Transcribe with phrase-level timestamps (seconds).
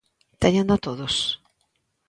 [0.41, 1.15] ¿Téñena todos?